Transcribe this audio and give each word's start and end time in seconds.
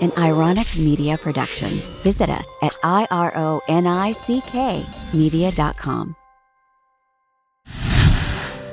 an 0.00 0.10
Ironick 0.12 0.78
Media 0.78 1.16
production. 1.18 1.68
Visit 2.02 2.30
us 2.30 2.48
at 2.62 2.72
ironick 2.84 3.54
media.com. 5.14 6.16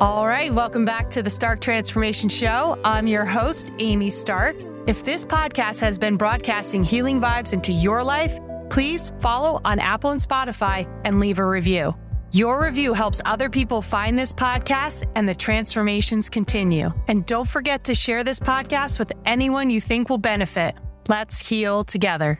All 0.01 0.27
right, 0.27 0.53
welcome 0.53 0.83
back 0.83 1.09
to 1.11 1.23
the 1.23 1.29
Stark 1.29 1.61
Transformation 1.61 2.27
Show. 2.27 2.77
I'm 2.83 3.07
your 3.07 3.23
host, 3.23 3.71
Amy 3.79 4.09
Stark. 4.09 4.57
If 4.87 5.05
this 5.05 5.25
podcast 5.25 5.79
has 5.79 5.97
been 5.97 6.17
broadcasting 6.17 6.83
healing 6.83 7.21
vibes 7.21 7.53
into 7.53 7.71
your 7.71 8.03
life, 8.03 8.37
please 8.69 9.13
follow 9.19 9.61
on 9.63 9.79
Apple 9.79 10.11
and 10.11 10.19
Spotify 10.19 10.85
and 11.05 11.19
leave 11.19 11.39
a 11.39 11.45
review. 11.45 11.95
Your 12.33 12.61
review 12.61 12.93
helps 12.93 13.21
other 13.23 13.49
people 13.49 13.81
find 13.81 14.19
this 14.19 14.33
podcast 14.33 15.05
and 15.15 15.29
the 15.29 15.33
transformations 15.33 16.29
continue. 16.29 16.91
And 17.07 17.25
don't 17.25 17.47
forget 17.47 17.85
to 17.85 17.95
share 17.95 18.25
this 18.25 18.41
podcast 18.41 18.99
with 18.99 19.13
anyone 19.25 19.69
you 19.69 19.79
think 19.79 20.09
will 20.09 20.17
benefit. 20.17 20.75
Let's 21.07 21.49
heal 21.49 21.83
together. 21.83 22.39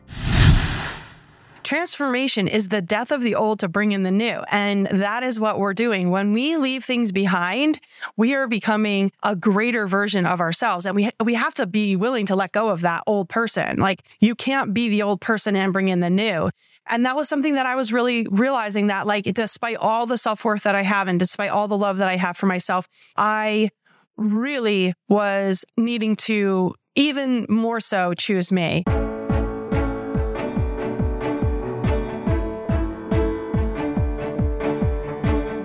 Transformation 1.66 2.48
is 2.48 2.70
the 2.70 2.82
death 2.82 3.12
of 3.12 3.24
the 3.24 3.34
old 3.34 3.60
to 3.60 3.68
bring 3.68 3.92
in 3.92 4.04
the 4.04 4.12
new. 4.12 4.44
And 4.52 4.86
that 4.86 5.24
is 5.24 5.40
what 5.40 5.58
we're 5.58 5.74
doing. 5.74 6.12
When 6.12 6.32
we 6.32 6.58
leave 6.58 6.84
things 6.84 7.12
behind, 7.12 7.80
we 8.16 8.36
are 8.36 8.48
becoming 8.48 9.12
a 9.24 9.36
greater 9.36 9.88
version 9.88 10.28
of 10.28 10.42
ourselves. 10.42 10.86
And 10.86 10.96
we, 10.96 11.10
we 11.24 11.34
have 11.34 11.56
to 11.56 11.66
be 11.66 11.96
willing 11.96 12.28
to 12.28 12.36
let 12.36 12.52
go 12.52 12.70
of 12.70 12.82
that 12.82 13.02
old 13.08 13.30
person. 13.30 13.78
Like 13.78 14.04
you 14.20 14.36
can't 14.36 14.76
be 14.76 14.90
the 14.90 15.02
old 15.02 15.22
person 15.22 15.56
and 15.56 15.74
bring 15.74 15.88
in 15.88 16.02
the 16.02 16.12
new. 16.12 16.52
And 16.88 17.04
that 17.08 17.16
was 17.16 17.28
something 17.28 17.56
that 17.56 17.66
I 17.66 17.76
was 17.76 17.92
really 17.92 18.28
realizing 18.30 18.88
that, 18.88 19.08
like, 19.08 19.24
despite 19.24 19.78
all 19.78 20.06
the 20.06 20.20
self 20.20 20.46
worth 20.46 20.64
that 20.64 20.76
I 20.76 20.84
have 20.84 21.08
and 21.08 21.18
despite 21.18 21.50
all 21.50 21.68
the 21.68 21.76
love 21.78 21.98
that 21.98 22.08
I 22.08 22.16
have 22.16 22.38
for 22.38 22.46
myself, 22.46 22.88
I 23.18 23.72
really 24.18 24.94
was 25.10 25.66
needing 25.78 26.16
to 26.16 26.76
even 26.96 27.46
more 27.50 27.80
so 27.80 28.14
choose 28.14 28.52
me. 28.52 28.84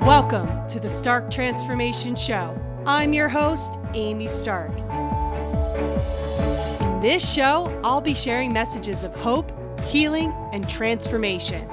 Welcome 0.03 0.67
to 0.69 0.81
the 0.81 0.89
Stark 0.89 1.31
Transformation 1.31 2.17
Show. 2.17 2.61
I'm 2.85 3.13
your 3.13 3.29
host, 3.29 3.71
Amy 3.95 4.27
Stark. 4.27 4.77
In 6.81 7.01
this 7.01 7.33
show, 7.33 7.81
I'll 7.85 8.01
be 8.01 8.15
sharing 8.15 8.53
messages 8.53 9.05
of 9.05 9.15
hope, 9.15 9.53
healing, 9.83 10.35
and 10.53 10.69
transformation. 10.69 11.65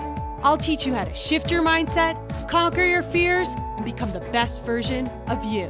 I'll 0.43 0.57
teach 0.57 0.85
you 0.85 0.93
how 0.93 1.03
to 1.03 1.15
shift 1.15 1.49
your 1.49 1.63
mindset, 1.63 2.15
conquer 2.47 2.85
your 2.85 3.01
fears, 3.01 3.49
and 3.75 3.83
become 3.83 4.11
the 4.13 4.19
best 4.31 4.63
version 4.63 5.07
of 5.27 5.43
you. 5.43 5.67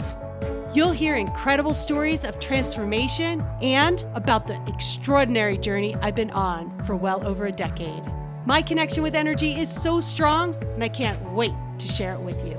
You'll 0.77 0.91
hear 0.91 1.15
incredible 1.15 1.73
stories 1.73 2.23
of 2.23 2.39
transformation 2.39 3.43
and 3.63 4.05
about 4.13 4.45
the 4.45 4.61
extraordinary 4.67 5.57
journey 5.57 5.95
I've 6.03 6.13
been 6.13 6.29
on 6.29 6.85
for 6.85 6.95
well 6.95 7.25
over 7.25 7.47
a 7.47 7.51
decade. 7.51 8.03
My 8.45 8.61
connection 8.61 9.01
with 9.01 9.15
energy 9.15 9.59
is 9.59 9.73
so 9.73 9.99
strong, 9.99 10.53
and 10.75 10.83
I 10.83 10.89
can't 10.89 11.19
wait 11.31 11.53
to 11.79 11.87
share 11.87 12.13
it 12.13 12.19
with 12.19 12.45
you. 12.45 12.55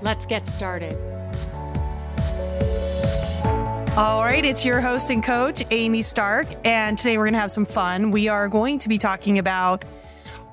Let's 0.00 0.26
get 0.26 0.46
started. 0.46 0.92
All 3.96 4.22
right, 4.22 4.44
it's 4.44 4.64
your 4.64 4.80
host 4.80 5.10
and 5.10 5.20
coach, 5.20 5.64
Amy 5.72 6.02
Stark, 6.02 6.46
and 6.64 6.96
today 6.96 7.18
we're 7.18 7.24
going 7.24 7.34
to 7.34 7.40
have 7.40 7.50
some 7.50 7.66
fun. 7.66 8.12
We 8.12 8.28
are 8.28 8.46
going 8.46 8.78
to 8.78 8.88
be 8.88 8.96
talking 8.96 9.40
about 9.40 9.84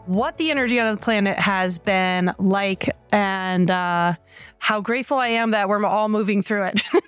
what 0.05 0.37
the 0.37 0.51
energy 0.51 0.79
on 0.79 0.95
the 0.95 0.99
planet 0.99 1.37
has 1.37 1.79
been 1.79 2.33
like 2.37 2.89
and 3.11 3.69
uh, 3.69 4.15
how 4.59 4.81
grateful 4.81 5.17
I 5.17 5.27
am 5.27 5.51
that 5.51 5.69
we're 5.69 5.85
all 5.85 6.09
moving 6.09 6.41
through 6.41 6.63
it. 6.63 6.81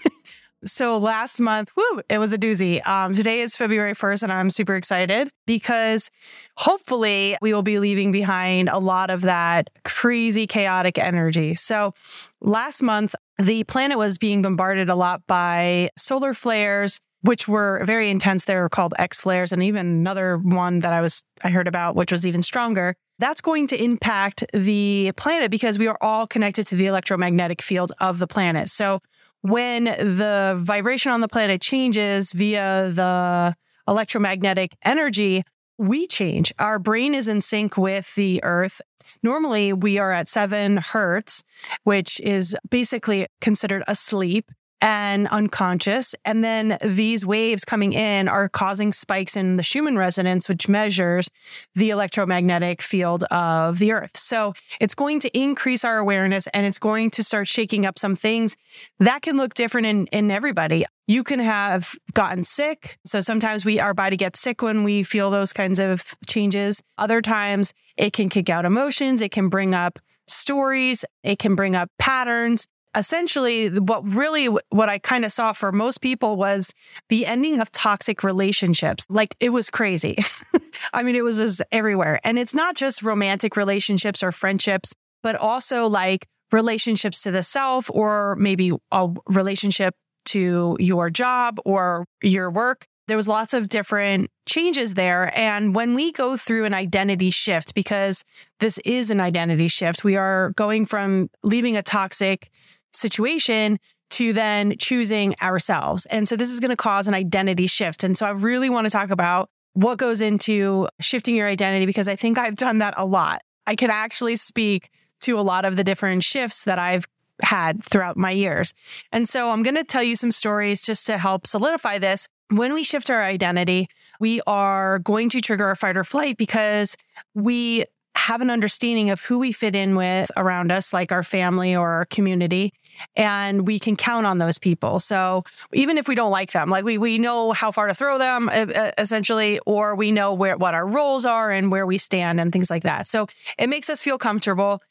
So 0.66 0.98
last 0.98 1.40
month, 1.40 1.72
whoo, 1.76 2.02
it 2.10 2.18
was 2.18 2.34
a 2.34 2.40
doozy. 2.40 2.86
Um, 2.88 3.14
today 3.14 3.42
is 3.42 3.56
February 3.56 3.94
1st, 3.94 4.24
and 4.24 4.32
I'm 4.34 4.50
super 4.50 4.76
excited 4.76 5.30
because 5.46 6.10
hopefully 6.58 7.38
we 7.40 7.54
will 7.54 7.62
be 7.62 7.78
leaving 7.78 8.12
behind 8.12 8.70
a 8.70 8.80
lot 8.80 9.12
of 9.12 9.22
that 9.22 9.70
crazy, 9.84 10.48
chaotic 10.48 10.98
energy. 10.98 11.54
So 11.54 11.94
last 12.42 12.82
month, 12.82 13.14
the 13.38 13.64
planet 13.66 14.00
was 14.00 14.18
being 14.18 14.42
bombarded 14.42 14.90
a 14.90 14.96
lot 14.96 15.28
by 15.28 15.92
solar 16.00 16.34
flares, 16.34 17.00
which 17.22 17.48
were 17.48 17.84
very 17.86 18.10
intense. 18.10 18.46
They 18.46 18.56
were 18.56 18.70
called 18.70 18.96
X 18.98 19.22
flares, 19.22 19.54
and 19.54 19.62
even 19.62 19.86
another 19.86 20.38
one 20.38 20.80
that 20.80 20.94
I 20.94 21.02
was 21.02 21.24
I 21.44 21.50
heard 21.50 21.68
about, 21.68 21.96
which 21.96 22.12
was 22.12 22.26
even 22.26 22.42
stronger. 22.42 22.96
That's 23.20 23.40
going 23.40 23.68
to 23.68 23.82
impact 23.82 24.44
the 24.52 25.12
planet 25.16 25.52
because 25.52 25.78
we 25.78 25.88
are 25.88 25.98
all 26.02 26.26
connected 26.26 26.66
to 26.68 26.76
the 26.76 26.88
electromagnetic 26.88 27.62
field 27.62 27.92
of 28.00 28.20
the 28.20 28.28
planet. 28.28 28.70
So 28.70 29.02
when 29.46 29.84
the 29.84 30.58
vibration 30.60 31.12
on 31.12 31.22
the 31.22 31.28
planet 31.28 31.62
changes 31.62 32.34
via 32.34 32.90
the 32.92 33.56
electromagnetic 33.88 34.76
energy, 34.84 35.44
we 35.78 36.08
change. 36.08 36.52
Our 36.58 36.80
brain 36.80 37.14
is 37.14 37.28
in 37.28 37.42
sync 37.42 37.78
with 37.78 38.16
the 38.16 38.44
earth. 38.44 38.82
Normally, 39.22 39.72
we 39.72 40.00
are 40.00 40.12
at 40.12 40.28
seven 40.28 40.78
hertz, 40.78 41.44
which 41.84 42.20
is 42.22 42.56
basically 42.72 43.28
considered 43.40 43.84
asleep 43.88 44.50
and 44.82 45.28
unconscious. 45.28 46.16
And 46.26 46.44
then 46.44 46.78
these 46.82 47.26
waves 47.26 47.66
coming 47.66 47.94
in 47.94 48.28
are 48.28 48.50
causing 48.50 48.92
spikes 48.94 49.36
in 49.36 49.56
the 49.56 49.64
Schumann 49.64 49.98
resonance, 49.98 50.50
which 50.50 50.68
measures 50.68 51.30
the 51.76 51.90
electromagnetic 51.90 52.82
field 52.82 53.24
of 53.26 53.80
the 53.80 53.92
earth. 53.92 54.18
So 54.18 54.54
it's 54.80 54.96
going 54.96 55.20
to 55.22 55.38
increase 55.38 55.86
our 55.86 55.98
awareness 55.98 56.48
and 56.48 56.66
it's 56.66 56.80
going 56.80 57.10
to 57.12 57.24
start 57.24 57.48
shaking 57.48 57.86
up 57.86 57.98
some 57.98 58.16
things 58.16 58.58
that 59.00 59.22
can 59.22 59.38
look 59.38 59.54
different 59.54 59.88
in, 59.88 60.08
in 60.08 60.30
everybody. 60.30 60.86
You 61.08 61.24
can 61.24 61.40
have 61.40 61.96
gotten 62.14 62.44
sick. 62.44 62.98
So 63.06 63.22
sometimes 63.22 63.64
we 63.64 63.80
our 63.80 63.94
body 63.94 64.18
gets 64.18 64.40
sick 64.40 64.62
when 64.62 64.84
we 64.84 65.04
feel 65.04 65.32
those 65.32 65.54
kinds 65.54 65.80
of 65.80 66.16
changes. 66.28 66.82
Other 66.98 67.22
times 67.22 67.74
it 67.98 68.14
can 68.14 68.30
kick 68.30 68.50
out 68.50 68.66
emotions, 68.66 69.22
it 69.22 69.32
can 69.32 69.50
bring 69.50 69.74
up 69.74 70.00
stories, 70.28 71.06
it 71.24 71.40
can 71.40 71.56
bring 71.56 71.76
up 71.76 71.90
patterns 72.00 72.68
essentially 72.96 73.70
what 73.70 74.08
really 74.08 74.48
what 74.70 74.90
I 74.90 75.00
kind 75.00 75.26
of 75.26 75.32
saw 75.32 75.52
for 75.54 75.72
most 75.72 76.00
people 76.02 76.36
was 76.36 76.74
the 77.10 77.26
ending 77.26 77.60
of 77.60 77.72
toxic 77.72 78.24
relationships. 78.24 79.06
Like 79.10 79.36
it 79.40 79.50
was 79.50 79.70
crazy. 79.70 80.16
I 80.94 81.04
mean, 81.04 81.16
it 81.16 81.24
was 81.24 81.38
just 81.38 81.62
everywhere. 81.72 82.20
And 82.24 82.40
it's 82.40 82.54
not 82.54 82.76
just 82.76 83.04
romantic 83.04 83.58
relationships 83.58 84.24
or 84.24 84.32
friendships, 84.32 84.94
but 85.22 85.36
also 85.36 85.88
like 85.88 86.28
relationships 86.52 87.22
to 87.22 87.32
the 87.32 87.44
self 87.44 87.90
or 87.92 88.36
maybe 88.38 88.72
a 88.92 89.10
relationship 89.28 89.96
to 90.26 90.78
your 90.80 91.10
job 91.10 91.60
or 91.66 92.06
your 92.22 92.50
work. 92.50 92.86
There 93.08 93.18
was 93.18 93.28
lots 93.28 93.54
of 93.54 93.70
different 93.70 94.32
changes 94.48 94.96
there. 94.96 95.32
And 95.38 95.76
when 95.76 95.94
we 95.94 96.12
go 96.12 96.36
through 96.36 96.66
an 96.66 96.74
identity 96.74 97.30
shift, 97.30 97.76
because 97.76 98.24
this 98.60 98.80
is 98.80 99.12
an 99.12 99.20
identity 99.20 99.68
shift, 99.68 100.04
we 100.04 100.16
are 100.16 100.54
going 100.56 100.86
from 100.86 101.30
leaving 101.44 101.78
a 101.78 101.84
toxic 101.84 102.50
situation 102.96 103.80
to 104.12 104.34
then 104.34 104.76
choosing 104.78 105.36
ourselves. 105.42 106.06
And 106.08 106.28
so 106.28 106.36
this 106.36 106.50
is 106.50 106.60
going 106.60 106.70
to 106.70 106.76
cause 106.76 107.08
an 107.08 107.14
identity 107.14 107.68
shift. 107.68 108.04
And 108.04 108.18
so 108.18 108.26
I 108.26 108.32
really 108.32 108.70
want 108.70 108.86
to 108.86 108.92
talk 108.92 109.10
about 109.10 109.50
what 109.74 109.98
goes 109.98 110.22
into 110.22 110.88
shifting 111.02 111.36
your 111.36 111.48
identity 111.48 111.86
because 111.86 112.08
I 112.08 112.16
think 112.16 112.38
I've 112.38 112.56
done 112.56 112.78
that 112.80 112.94
a 112.98 113.06
lot. 113.06 113.42
I 113.68 113.76
can 113.76 113.90
actually 113.90 114.38
speak 114.38 114.90
to 115.22 115.40
a 115.40 115.42
lot 115.42 115.66
of 115.66 115.76
the 115.76 115.84
different 115.84 116.24
shifts 116.24 116.64
that 116.64 116.80
I've 116.80 117.08
had 117.42 117.84
throughout 117.84 118.16
my 118.16 118.32
years. 118.32 118.74
And 119.12 119.28
so 119.28 119.50
I'm 119.50 119.64
going 119.64 119.76
to 119.76 119.84
tell 119.84 120.04
you 120.04 120.16
some 120.16 120.32
stories 120.32 120.82
just 120.82 121.06
to 121.08 121.18
help 121.18 121.46
solidify 121.46 121.98
this. 121.98 122.28
When 122.50 122.74
we 122.74 122.84
shift 122.84 123.10
our 123.10 123.24
identity, 123.24 123.88
we 124.20 124.40
are 124.48 125.00
going 125.00 125.30
to 125.30 125.42
trigger 125.42 125.66
our 125.66 125.76
fight 125.76 125.98
or 125.98 126.04
flight 126.04 126.38
because 126.38 126.96
we 127.34 127.84
have 128.16 128.42
an 128.42 128.50
understanding 128.50 129.10
of 129.10 129.22
who 129.22 129.40
we 129.40 129.52
fit 129.52 129.76
in 129.76 129.96
with 129.96 130.32
around 130.38 130.72
us, 130.72 130.94
like 130.94 131.12
our 131.12 131.24
family 131.24 131.76
or 131.76 131.90
our 131.90 132.06
community, 132.06 132.72
and 133.16 133.68
we 133.68 133.80
can 133.80 133.96
count 133.96 134.26
on 134.26 134.38
those 134.38 134.60
people. 134.60 135.00
So 135.00 135.44
even 135.74 135.98
if 135.98 136.08
we 136.08 136.16
don't 136.16 136.32
like 136.32 136.52
them, 136.52 136.70
like 136.70 136.84
we 136.84 136.98
we 136.98 137.18
know 137.18 137.52
how 137.52 137.72
far 137.72 137.88
to 137.88 137.94
throw 137.94 138.18
them, 138.18 138.50
essentially, 138.98 139.60
or 139.66 139.96
we 139.96 140.12
know 140.12 140.34
where 140.34 140.58
what 140.58 140.74
our 140.74 140.88
roles 140.88 141.26
are 141.26 141.52
and 141.52 141.72
where 141.72 141.86
we 141.86 141.98
stand 141.98 142.40
and 142.40 142.52
things 142.52 142.70
like 142.70 142.84
that. 142.84 143.08
So 143.08 143.28
it 143.58 143.68
makes 143.68 143.90
us 143.90 144.02
feel 144.02 144.18
comfortable 144.18 144.82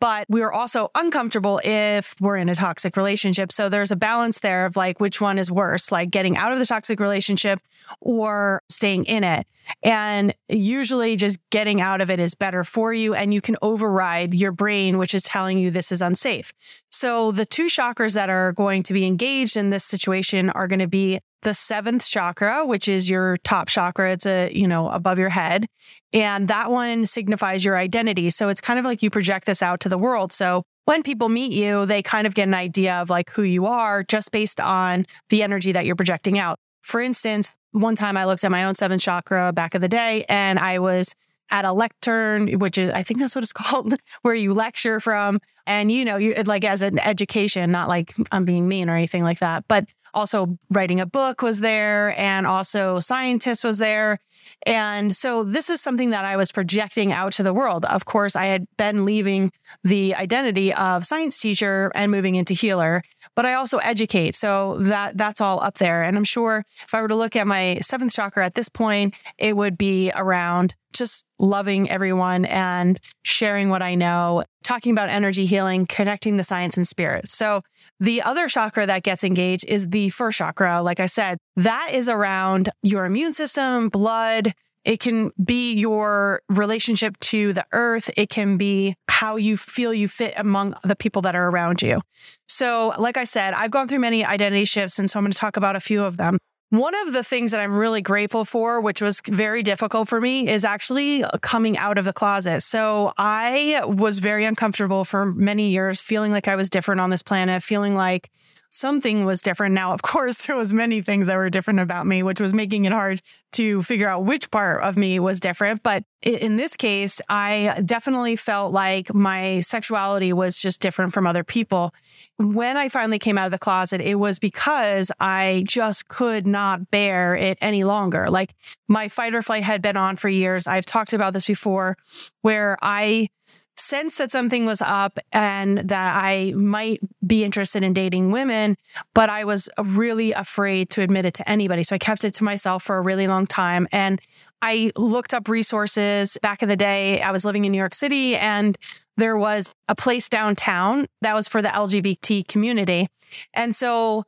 but 0.00 0.26
we 0.28 0.42
are 0.42 0.52
also 0.52 0.90
uncomfortable 0.94 1.60
if 1.64 2.14
we're 2.20 2.36
in 2.36 2.50
a 2.50 2.54
toxic 2.54 2.96
relationship. 2.96 3.50
So 3.50 3.70
there's 3.70 3.90
a 3.90 3.96
balance 3.96 4.40
there 4.40 4.66
of 4.66 4.76
like 4.76 5.00
which 5.00 5.18
one 5.20 5.38
is 5.38 5.50
worse, 5.50 5.90
like 5.90 6.10
getting 6.10 6.36
out 6.36 6.52
of 6.52 6.58
the 6.58 6.66
toxic 6.66 7.00
relationship 7.00 7.58
or 8.00 8.62
staying 8.68 9.06
in 9.06 9.24
it. 9.24 9.46
And 9.82 10.34
usually 10.48 11.16
just 11.16 11.38
getting 11.48 11.80
out 11.80 12.02
of 12.02 12.10
it 12.10 12.20
is 12.20 12.34
better 12.34 12.64
for 12.64 12.92
you 12.92 13.14
and 13.14 13.32
you 13.32 13.40
can 13.40 13.56
override 13.62 14.34
your 14.34 14.52
brain 14.52 14.98
which 14.98 15.14
is 15.14 15.22
telling 15.22 15.56
you 15.56 15.70
this 15.70 15.90
is 15.90 16.02
unsafe. 16.02 16.52
So 16.90 17.32
the 17.32 17.46
two 17.46 17.66
chakras 17.66 18.12
that 18.12 18.28
are 18.28 18.52
going 18.52 18.82
to 18.82 18.92
be 18.92 19.06
engaged 19.06 19.56
in 19.56 19.70
this 19.70 19.84
situation 19.84 20.50
are 20.50 20.68
going 20.68 20.80
to 20.80 20.86
be 20.86 21.20
the 21.44 21.54
seventh 21.54 22.04
chakra, 22.04 22.66
which 22.66 22.88
is 22.88 23.08
your 23.08 23.36
top 23.38 23.68
chakra. 23.68 24.12
It's 24.12 24.26
a, 24.26 24.50
you 24.52 24.66
know, 24.66 24.88
above 24.88 25.18
your 25.18 25.28
head. 25.28 25.66
And 26.14 26.46
that 26.46 26.70
one 26.70 27.06
signifies 27.06 27.64
your 27.64 27.76
identity. 27.76 28.30
So 28.30 28.48
it's 28.48 28.60
kind 28.60 28.78
of 28.78 28.84
like 28.84 29.02
you 29.02 29.10
project 29.10 29.46
this 29.46 29.62
out 29.62 29.80
to 29.80 29.88
the 29.88 29.98
world. 29.98 30.32
So 30.32 30.62
when 30.84 31.02
people 31.02 31.28
meet 31.28 31.52
you, 31.52 31.86
they 31.86 32.02
kind 32.02 32.26
of 32.26 32.34
get 32.34 32.46
an 32.46 32.54
idea 32.54 32.94
of 32.94 33.10
like 33.10 33.30
who 33.30 33.42
you 33.42 33.66
are 33.66 34.04
just 34.04 34.30
based 34.30 34.60
on 34.60 35.06
the 35.28 35.42
energy 35.42 35.72
that 35.72 35.86
you're 35.86 35.96
projecting 35.96 36.38
out. 36.38 36.60
For 36.82 37.00
instance, 37.00 37.56
one 37.72 37.96
time 37.96 38.16
I 38.16 38.26
looked 38.26 38.44
at 38.44 38.52
my 38.52 38.64
own 38.64 38.76
seventh 38.76 39.02
chakra 39.02 39.52
back 39.52 39.74
in 39.74 39.80
the 39.80 39.88
day 39.88 40.24
and 40.28 40.58
I 40.58 40.78
was 40.78 41.16
at 41.50 41.64
a 41.64 41.72
lectern, 41.72 42.58
which 42.58 42.78
is, 42.78 42.92
I 42.92 43.02
think 43.02 43.18
that's 43.18 43.34
what 43.34 43.42
it's 43.42 43.52
called, 43.52 43.94
where 44.22 44.34
you 44.34 44.54
lecture 44.54 45.00
from. 45.00 45.40
And, 45.66 45.90
you 45.90 46.04
know, 46.04 46.16
you 46.16 46.34
like 46.46 46.64
as 46.64 46.82
an 46.82 47.00
education, 47.00 47.72
not 47.72 47.88
like 47.88 48.14
I'm 48.30 48.44
being 48.44 48.68
mean 48.68 48.88
or 48.88 48.94
anything 48.96 49.24
like 49.24 49.40
that, 49.40 49.64
but 49.66 49.86
also 50.12 50.56
writing 50.70 51.00
a 51.00 51.06
book 51.06 51.42
was 51.42 51.60
there 51.60 52.18
and 52.18 52.46
also 52.46 53.00
scientist 53.00 53.64
was 53.64 53.78
there. 53.78 54.20
And 54.66 55.14
so 55.14 55.44
this 55.44 55.70
is 55.70 55.80
something 55.80 56.10
that 56.10 56.24
I 56.24 56.36
was 56.36 56.52
projecting 56.52 57.12
out 57.12 57.32
to 57.34 57.42
the 57.42 57.54
world. 57.54 57.84
Of 57.84 58.04
course, 58.04 58.36
I 58.36 58.46
had 58.46 58.66
been 58.76 59.04
leaving 59.04 59.52
the 59.82 60.14
identity 60.14 60.72
of 60.72 61.04
science 61.04 61.38
teacher 61.38 61.90
and 61.94 62.10
moving 62.10 62.34
into 62.34 62.54
healer, 62.54 63.02
but 63.34 63.46
I 63.46 63.54
also 63.54 63.78
educate. 63.78 64.34
So 64.34 64.76
that 64.80 65.16
that's 65.16 65.40
all 65.40 65.62
up 65.62 65.78
there. 65.78 66.02
And 66.02 66.16
I'm 66.16 66.24
sure 66.24 66.64
if 66.84 66.94
I 66.94 67.02
were 67.02 67.08
to 67.08 67.16
look 67.16 67.36
at 67.36 67.46
my 67.46 67.78
seventh 67.80 68.12
chakra 68.12 68.44
at 68.44 68.54
this 68.54 68.68
point, 68.68 69.14
it 69.38 69.56
would 69.56 69.76
be 69.76 70.12
around 70.14 70.74
just 70.94 71.26
loving 71.38 71.90
everyone 71.90 72.44
and 72.44 73.00
sharing 73.24 73.68
what 73.68 73.82
I 73.82 73.96
know, 73.96 74.44
talking 74.62 74.92
about 74.92 75.10
energy 75.10 75.44
healing, 75.44 75.86
connecting 75.86 76.36
the 76.36 76.44
science 76.44 76.76
and 76.76 76.86
spirit. 76.86 77.28
So 77.28 77.62
the 78.00 78.22
other 78.22 78.48
chakra 78.48 78.86
that 78.86 79.02
gets 79.02 79.24
engaged 79.24 79.64
is 79.68 79.88
the 79.88 80.08
first 80.10 80.38
chakra. 80.38 80.82
Like 80.82 81.00
I 81.00 81.06
said, 81.06 81.38
that 81.56 81.90
is 81.92 82.08
around 82.08 82.68
your 82.82 83.04
immune 83.04 83.32
system, 83.32 83.88
blood. 83.88 84.52
It 84.84 85.00
can 85.00 85.32
be 85.42 85.72
your 85.72 86.42
relationship 86.48 87.18
to 87.20 87.52
the 87.52 87.64
earth. 87.72 88.10
It 88.16 88.28
can 88.28 88.56
be 88.56 88.96
how 89.08 89.36
you 89.36 89.56
feel 89.56 89.94
you 89.94 90.08
fit 90.08 90.34
among 90.36 90.74
the 90.82 90.94
people 90.94 91.22
that 91.22 91.34
are 91.34 91.48
around 91.48 91.80
you. 91.82 92.02
So, 92.46 92.92
like 92.98 93.16
I 93.16 93.24
said, 93.24 93.54
I've 93.54 93.70
gone 93.70 93.88
through 93.88 94.00
many 94.00 94.24
identity 94.24 94.66
shifts, 94.66 94.98
and 94.98 95.10
so 95.10 95.18
I'm 95.18 95.24
going 95.24 95.32
to 95.32 95.38
talk 95.38 95.56
about 95.56 95.76
a 95.76 95.80
few 95.80 96.04
of 96.04 96.16
them. 96.18 96.38
One 96.70 96.94
of 96.94 97.12
the 97.12 97.22
things 97.22 97.52
that 97.52 97.60
I'm 97.60 97.74
really 97.76 98.02
grateful 98.02 98.44
for, 98.44 98.80
which 98.80 99.00
was 99.00 99.20
very 99.28 99.62
difficult 99.62 100.08
for 100.08 100.20
me, 100.20 100.48
is 100.48 100.64
actually 100.64 101.24
coming 101.40 101.78
out 101.78 101.98
of 101.98 102.04
the 102.04 102.12
closet. 102.12 102.62
So 102.62 103.12
I 103.16 103.80
was 103.86 104.18
very 104.18 104.44
uncomfortable 104.44 105.04
for 105.04 105.24
many 105.24 105.70
years, 105.70 106.00
feeling 106.00 106.32
like 106.32 106.48
I 106.48 106.56
was 106.56 106.68
different 106.68 107.00
on 107.00 107.10
this 107.10 107.22
planet, 107.22 107.62
feeling 107.62 107.94
like 107.94 108.28
something 108.74 109.24
was 109.24 109.40
different. 109.40 109.74
Now, 109.74 109.92
of 109.92 110.02
course, 110.02 110.46
there 110.46 110.56
was 110.56 110.72
many 110.72 111.00
things 111.00 111.26
that 111.28 111.36
were 111.36 111.50
different 111.50 111.80
about 111.80 112.06
me, 112.06 112.22
which 112.22 112.40
was 112.40 112.52
making 112.52 112.84
it 112.84 112.92
hard 112.92 113.22
to 113.52 113.82
figure 113.82 114.08
out 114.08 114.24
which 114.24 114.50
part 114.50 114.82
of 114.82 114.96
me 114.96 115.20
was 115.20 115.38
different. 115.38 115.82
But 115.84 116.02
in 116.22 116.56
this 116.56 116.76
case, 116.76 117.20
I 117.28 117.80
definitely 117.84 118.34
felt 118.34 118.72
like 118.72 119.14
my 119.14 119.60
sexuality 119.60 120.32
was 120.32 120.58
just 120.58 120.80
different 120.80 121.12
from 121.12 121.26
other 121.26 121.44
people. 121.44 121.94
When 122.36 122.76
I 122.76 122.88
finally 122.88 123.20
came 123.20 123.38
out 123.38 123.46
of 123.46 123.52
the 123.52 123.58
closet, 123.58 124.00
it 124.00 124.16
was 124.16 124.40
because 124.40 125.12
I 125.20 125.64
just 125.68 126.08
could 126.08 126.48
not 126.48 126.90
bear 126.90 127.36
it 127.36 127.58
any 127.60 127.84
longer. 127.84 128.28
Like 128.28 128.54
my 128.88 129.08
fight 129.08 129.34
or 129.34 129.42
flight 129.42 129.62
had 129.62 129.82
been 129.82 129.96
on 129.96 130.16
for 130.16 130.28
years. 130.28 130.66
I've 130.66 130.86
talked 130.86 131.12
about 131.12 131.32
this 131.32 131.44
before, 131.44 131.96
where 132.42 132.76
I 132.82 133.28
sense 133.76 134.16
that 134.16 134.30
something 134.30 134.66
was 134.66 134.82
up 134.82 135.18
and 135.32 135.78
that 135.78 136.16
I 136.16 136.52
might 136.54 137.00
be 137.26 137.44
interested 137.44 137.82
in 137.82 137.92
dating 137.92 138.30
women, 138.30 138.76
but 139.14 139.30
I 139.30 139.44
was 139.44 139.68
really 139.82 140.32
afraid 140.32 140.90
to 140.90 141.02
admit 141.02 141.24
it 141.24 141.34
to 141.34 141.48
anybody. 141.48 141.82
So 141.82 141.94
I 141.94 141.98
kept 141.98 142.24
it 142.24 142.34
to 142.34 142.44
myself 142.44 142.82
for 142.82 142.96
a 142.96 143.00
really 143.00 143.26
long 143.26 143.46
time. 143.46 143.88
And 143.92 144.20
I 144.62 144.92
looked 144.96 145.34
up 145.34 145.48
resources 145.48 146.38
back 146.38 146.62
in 146.62 146.68
the 146.68 146.76
day. 146.76 147.20
I 147.20 147.32
was 147.32 147.44
living 147.44 147.64
in 147.64 147.72
New 147.72 147.78
York 147.78 147.94
City 147.94 148.36
and 148.36 148.78
there 149.16 149.36
was 149.36 149.74
a 149.88 149.94
place 149.94 150.28
downtown 150.28 151.06
that 151.20 151.34
was 151.34 151.48
for 151.48 151.62
the 151.62 151.68
LGBT 151.68 152.48
community. 152.48 153.08
And 153.52 153.74
so 153.74 154.24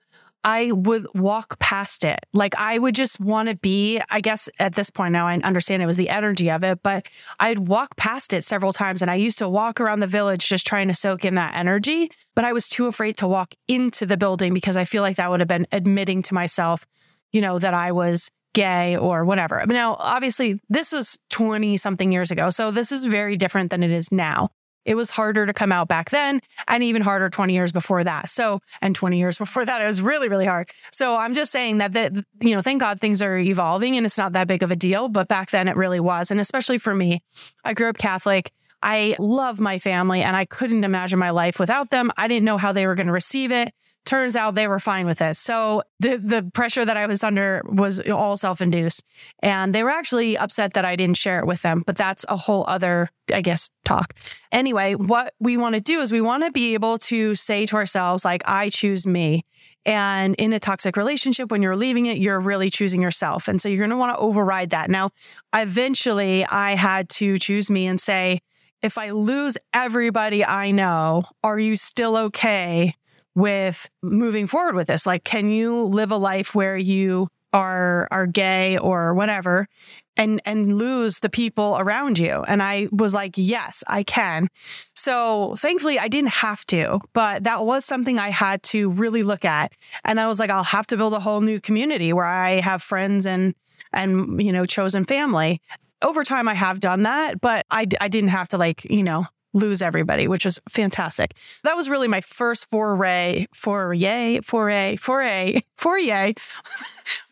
I 0.47 0.71
would 0.71 1.09
walk 1.13 1.59
past 1.59 2.05
it. 2.05 2.21
Like 2.33 2.55
I 2.57 2.79
would 2.79 2.95
just 2.95 3.19
want 3.19 3.49
to 3.49 3.57
be, 3.57 4.01
I 4.09 4.21
guess 4.21 4.49
at 4.61 4.77
this 4.77 4.91
point 4.91 5.13
now 5.13 5.27
I 5.27 5.35
understand 5.39 5.83
it 5.83 5.87
was 5.87 5.97
the 5.97 6.09
energy 6.09 6.53
of 6.53 6.63
it, 6.63 6.85
but 6.85 7.09
I'd 7.41 7.67
walk 7.67 7.97
past 7.97 8.33
it 8.33 8.45
several 8.45 8.73
times 8.73 9.03
and 9.03 9.11
I 9.11 9.17
used 9.17 9.41
to 9.41 9.49
walk 9.49 9.81
around 9.81 9.99
the 9.99 10.07
village 10.07 10.49
just 10.49 10.65
trying 10.65 10.87
to 10.87 10.95
soak 10.95 11.25
in 11.25 11.35
that 11.35 11.57
energy, 11.57 12.11
but 12.37 12.45
I 12.45 12.53
was 12.53 12.69
too 12.69 12.87
afraid 12.87 13.17
to 13.17 13.27
walk 13.27 13.55
into 13.67 14.07
the 14.07 14.17
building 14.17 14.55
because 14.55 14.77
I 14.77 14.85
feel 14.85 15.03
like 15.03 15.17
that 15.17 15.29
would 15.29 15.41
have 15.41 15.49
been 15.49 15.67
admitting 15.73 16.23
to 16.23 16.35
myself, 16.35 16.87
you 17.33 17.41
know, 17.41 17.59
that 17.59 17.75
I 17.75 17.91
was 17.91 18.31
gay 18.55 18.97
or 18.97 19.25
whatever. 19.25 19.67
Now, 19.67 19.97
obviously, 19.99 20.61
this 20.69 20.93
was 20.93 21.19
20 21.31 21.77
something 21.77 22.13
years 22.13 22.31
ago. 22.31 22.51
So 22.51 22.71
this 22.71 22.93
is 22.93 23.05
very 23.05 23.37
different 23.37 23.73
than 23.73 23.83
it 23.83 23.91
is 23.91 24.13
now. 24.13 24.51
It 24.87 24.95
was 24.95 25.11
harder 25.11 25.45
to 25.45 25.53
come 25.53 25.73
out 25.73 25.89
back 25.89 26.11
then 26.11 26.41
and 26.69 26.83
even 26.83 27.03
harder 27.03 27.29
20 27.29 27.53
years 27.53 27.73
before 27.73 28.05
that. 28.05 28.29
So, 28.29 28.61
and 28.81 28.95
20 28.95 29.19
years 29.19 29.37
before 29.37 29.65
that, 29.65 29.83
it 29.83 29.87
was 29.87 30.01
really, 30.01 30.29
really 30.29 30.47
hard. 30.47 30.71
So 30.93 31.17
I'm 31.17 31.35
just 31.35 31.53
saying 31.53 31.79
that, 31.79 31.93
that, 31.93 32.13
you 32.41 32.55
know, 32.55 32.63
thank 32.63 32.81
God 32.81 33.01
things 33.01 33.21
are 33.21 33.37
evolving 33.37 33.97
and 33.97 34.07
it's 34.07 34.17
not 34.17 34.33
that 34.33 34.47
big 34.47 34.63
of 34.63 34.71
a 34.71 34.77
deal. 34.77 35.09
But 35.09 35.29
back 35.29 35.51
then 35.51 35.69
it 35.69 35.77
really 35.77 36.01
was. 36.01 36.31
And 36.31 36.41
especially 36.41 36.79
for 36.79 36.95
me, 36.95 37.23
I 37.65 37.75
grew 37.75 37.89
up 37.89 37.99
Catholic. 37.99 38.53
I 38.81 39.17
love 39.19 39.59
my 39.59 39.79
family 39.81 40.23
and 40.23 40.37
I 40.37 40.45
couldn't 40.45 40.85
imagine 40.85 41.19
my 41.19 41.31
life 41.31 41.59
without 41.59 41.91
them. 41.91 42.13
I 42.17 42.29
didn't 42.29 42.45
know 42.45 42.59
how 42.59 42.73
they 42.73 42.87
were 42.87 42.95
going 42.95 43.09
to 43.09 43.13
receive 43.13 43.51
it 43.51 43.75
turns 44.07 44.37
out 44.37 44.55
they 44.55 44.69
were 44.69 44.79
fine 44.79 45.07
with 45.07 45.21
it. 45.21 45.37
So 45.37 45.83
the 46.01 46.17
the 46.17 46.51
pressure 46.55 46.85
that 46.85 46.97
I 46.97 47.07
was 47.07 47.23
under 47.23 47.63
was 47.67 48.01
all 48.09 48.37
self-induced. 48.37 49.05
And 49.41 49.75
they 49.75 49.83
were 49.83 49.91
actually 49.91 50.39
upset 50.39 50.75
that 50.75 50.85
I 50.85 50.97
didn't 50.97 51.19
share 51.19 51.39
it 51.41 51.47
with 51.47 51.63
them, 51.63 51.83
but 51.87 51.97
that's 51.97 52.25
a 52.29 52.37
whole 52.37 52.65
other 52.67 53.11
I 53.33 53.41
guess 53.41 53.71
talk. 53.85 54.15
Anyway, 54.53 54.95
what 54.95 55.35
we 55.41 55.57
want 55.57 55.75
to 55.75 55.81
do 55.81 56.01
is 56.01 56.13
we 56.13 56.21
want 56.21 56.45
to 56.45 56.53
be 56.53 56.75
able 56.75 56.99
to 56.99 57.35
say 57.35 57.67
to 57.67 57.77
ourselves 57.77 58.25
like 58.25 58.43
I 58.47 58.69
choose 58.69 59.07
me. 59.07 59.45
And 59.85 60.35
in 60.37 60.53
a 60.53 60.59
toxic 60.59 60.97
relationship, 60.97 61.51
when 61.53 61.63
you're 61.63 61.77
leaving 61.77 62.07
it, 62.07 62.19
you're 62.19 62.41
really 62.41 62.71
choosing 62.71 63.01
yourself. 63.01 63.47
And 63.47 63.61
so 63.61 63.69
you're 63.69 63.79
going 63.79 63.91
to 63.91 63.97
want 63.97 64.17
to 64.17 64.21
override 64.21 64.71
that. 64.71 64.91
Now, 64.91 65.11
eventually, 65.55 66.45
I 66.45 66.75
had 66.75 67.09
to 67.11 67.39
choose 67.39 67.71
me 67.71 67.87
and 67.87 68.01
say, 68.01 68.41
if 68.83 68.99
I 68.99 69.11
lose 69.11 69.57
everybody 69.73 70.45
I 70.45 70.73
know, 70.73 71.23
are 71.45 71.59
you 71.59 71.77
still 71.77 72.17
okay 72.17 72.95
with 73.37 73.89
moving 74.03 74.49
forward 74.49 74.75
with 74.75 74.89
this. 74.89 75.07
Like, 75.07 75.23
can 75.23 75.49
you 75.49 75.85
live 75.85 76.11
a 76.11 76.17
life 76.17 76.55
where 76.55 76.77
you 76.77 77.29
are 77.53 78.09
are 78.11 78.27
gay 78.27 78.77
or 78.79 79.15
whatever 79.15 79.69
and 80.17 80.43
and 80.45 80.77
lose 80.77 81.21
the 81.21 81.31
people 81.31 81.77
around 81.79 82.19
you? 82.19 82.43
And 82.49 82.63
i 82.63 82.89
was 82.91 83.15
like 83.15 83.35
yes 83.37 83.85
i 83.87 84.03
can. 84.03 84.49
So 84.95 85.55
thankfully 85.59 85.99
i 85.99 86.09
didn't 86.09 86.31
have 86.31 86.65
to 86.67 87.01
but 87.13 87.45
that 87.45 87.65
was 87.65 87.85
something 87.85 88.19
i 88.19 88.31
had 88.31 88.63
to 88.65 88.91
really 88.91 89.23
look 89.23 89.45
at. 89.45 89.73
And 90.05 90.19
i 90.19 90.27
was 90.27 90.39
like 90.41 90.51
i'll 90.51 90.65
have 90.65 90.87
to 90.89 90.97
build 90.97 91.15
a 91.15 91.21
whole 91.21 91.41
new 91.41 91.61
community 91.61 92.13
where 92.13 92.27
i 92.27 92.61
have 92.61 92.83
friends 92.83 93.27
and 93.27 93.55
and 93.93 94.43
you 94.43 94.53
know 94.53 94.67
chosen 94.67 95.05
family. 95.05 95.61
Over 96.03 96.25
time 96.25 96.49
i 96.49 96.55
have 96.55 96.81
done 96.81 97.05
that 97.05 97.41
but 97.41 97.65
i 97.71 97.87
i 98.01 98.09
didn't 98.09 98.31
have 98.31 98.49
to 98.49 98.59
like 98.59 98.85
you 98.85 99.03
know 99.03 99.27
lose 99.57 99.83
everybody, 99.83 100.29
which 100.29 100.45
was 100.45 100.61
fantastic. 100.69 101.35
That 101.65 101.77
was 101.77 101.89
really 101.89 102.09
my 102.09 102.21
first 102.21 102.69
foray, 102.71 103.47
foray, 103.55 104.41
foray, 104.41 104.97
foray, 104.97 105.61
foray 105.77 106.35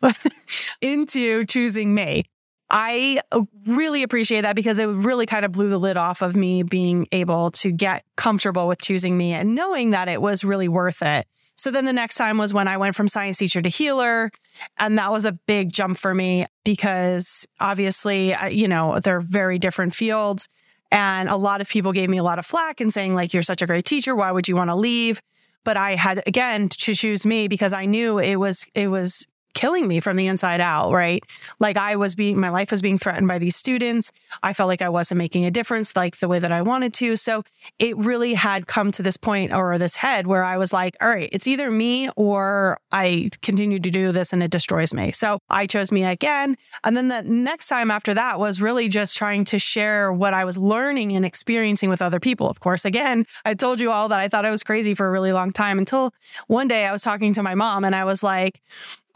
into 0.81 1.45
choosing 1.45 1.93
me. 1.93 2.23
I 2.69 3.21
really 3.67 4.01
appreciate 4.01 4.41
that 4.41 4.55
because 4.55 4.79
it 4.79 4.87
really 4.87 5.27
kind 5.27 5.45
of 5.45 5.51
blew 5.51 5.69
the 5.69 5.77
lid 5.77 5.97
off 5.97 6.23
of 6.23 6.35
me 6.35 6.63
being 6.63 7.07
able 7.11 7.51
to 7.51 7.71
get 7.71 8.03
comfortable 8.15 8.67
with 8.67 8.81
choosing 8.81 9.15
me 9.15 9.33
and 9.33 9.53
knowing 9.53 9.91
that 9.91 10.09
it 10.09 10.19
was 10.19 10.43
really 10.43 10.67
worth 10.67 11.03
it. 11.03 11.27
So 11.55 11.71
then 11.71 11.85
the 11.85 11.93
next 11.93 12.15
time 12.15 12.37
was 12.37 12.53
when 12.53 12.67
I 12.67 12.77
went 12.77 12.95
from 12.95 13.07
science 13.07 13.37
teacher 13.37 13.61
to 13.61 13.69
healer. 13.69 14.31
And 14.77 14.97
that 14.97 15.11
was 15.11 15.25
a 15.25 15.31
big 15.31 15.71
jump 15.71 15.97
for 15.97 16.13
me 16.13 16.47
because 16.63 17.47
obviously, 17.59 18.35
you 18.49 18.67
know, 18.67 18.99
they're 18.99 19.21
very 19.21 19.59
different 19.59 19.93
fields. 19.93 20.49
And 20.91 21.29
a 21.29 21.35
lot 21.35 21.61
of 21.61 21.67
people 21.67 21.91
gave 21.91 22.09
me 22.09 22.17
a 22.17 22.23
lot 22.23 22.39
of 22.39 22.45
flack 22.45 22.79
and 22.79 22.93
saying, 22.93 23.15
like, 23.15 23.33
you're 23.33 23.43
such 23.43 23.61
a 23.61 23.65
great 23.65 23.85
teacher. 23.85 24.15
Why 24.15 24.31
would 24.31 24.47
you 24.47 24.55
want 24.55 24.69
to 24.69 24.75
leave? 24.75 25.21
But 25.63 25.77
I 25.77 25.95
had 25.95 26.21
again 26.27 26.69
to 26.69 26.93
choose 26.93 27.25
me 27.25 27.47
because 27.47 27.73
I 27.73 27.85
knew 27.85 28.19
it 28.19 28.35
was 28.35 28.67
it 28.75 28.87
was 28.87 29.27
killing 29.55 29.87
me 29.87 29.99
from 29.99 30.17
the 30.17 30.27
inside 30.27 30.61
out, 30.61 30.91
right? 30.91 31.23
Like 31.59 31.77
I 31.77 31.95
was 31.95 32.13
being, 32.13 32.39
my 32.39 32.49
life 32.49 32.69
was 32.69 32.81
being 32.81 32.99
threatened 32.99 33.27
by 33.27 33.39
these 33.39 33.55
students. 33.55 34.11
I 34.43 34.53
felt 34.53 34.67
like 34.67 34.83
I 34.83 34.89
wasn't 34.89 35.17
making 35.17 35.45
a 35.45 35.51
difference 35.51 35.95
like 35.95 36.17
the 36.19 36.27
way 36.27 36.37
that 36.37 36.51
I 36.51 36.61
wanted 36.61 36.93
to. 36.95 37.15
So 37.15 37.43
it 37.79 37.97
really 37.97 38.35
had 38.35 38.67
come 38.67 38.91
to 38.91 39.01
this 39.01 39.17
point 39.17 39.51
or 39.51 39.77
this 39.79 39.95
head 39.95 40.27
where 40.27 40.43
I 40.43 40.57
was 40.57 40.71
like, 40.71 40.95
all 41.01 41.07
right, 41.07 41.29
it's 41.31 41.47
either 41.47 41.71
me 41.71 42.09
or 42.15 42.79
I 42.91 43.29
continue 43.41 43.79
to 43.79 43.89
do 43.89 44.11
this 44.11 44.33
and 44.33 44.43
it 44.43 44.51
destroys 44.51 44.93
me. 44.93 45.11
So 45.13 45.39
I 45.49 45.65
chose 45.65 45.91
me 45.91 46.03
again. 46.03 46.57
And 46.83 46.95
then 46.95 47.07
the 47.07 47.23
next 47.23 47.67
time 47.67 47.89
after 47.89 48.13
that 48.13 48.39
was 48.39 48.61
really 48.61 48.89
just 48.89 49.15
trying 49.15 49.45
to 49.45 49.57
share 49.57 50.11
what 50.11 50.33
I 50.33 50.43
was 50.43 50.57
learning 50.57 51.15
and 51.15 51.25
experiencing 51.25 51.89
with 51.89 52.01
other 52.01 52.19
people. 52.19 52.49
Of 52.49 52.59
course, 52.59 52.83
again, 52.83 53.25
I 53.45 53.53
told 53.53 53.79
you 53.79 53.89
all 53.89 54.09
that 54.09 54.19
I 54.19 54.27
thought 54.27 54.45
I 54.45 54.51
was 54.51 54.63
crazy 54.63 54.93
for 54.93 55.07
a 55.07 55.11
really 55.11 55.31
long 55.31 55.51
time 55.51 55.79
until 55.79 56.11
one 56.47 56.67
day 56.67 56.85
I 56.85 56.91
was 56.91 57.01
talking 57.01 57.33
to 57.33 57.43
my 57.43 57.55
mom 57.55 57.85
and 57.85 57.95
I 57.95 58.03
was 58.03 58.21
like, 58.21 58.61